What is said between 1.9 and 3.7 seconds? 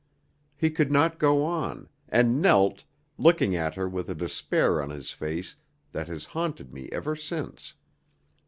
and knelt, looking